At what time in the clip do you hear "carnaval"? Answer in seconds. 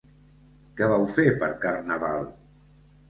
1.67-2.29